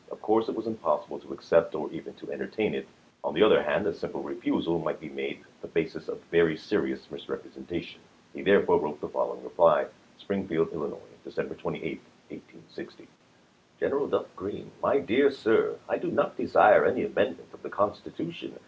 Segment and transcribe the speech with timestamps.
[0.09, 2.87] Of course it was impossible to accept or even to entertain it;
[3.23, 7.11] on the other hand, a simple refusal might be made the basis of very serious
[7.11, 8.01] misrepresentation.
[8.33, 9.85] He therefore wrote the following reply:
[10.17, 10.97] „Springfield, III.,
[11.31, 11.55] Dec.
[11.55, 12.01] 28,
[12.31, 13.07] 1860.
[13.79, 14.09] Gen.
[14.09, 14.71] Duff Green.
[14.81, 18.55] My Dear Sir: I do not desire any amendment of the Constitution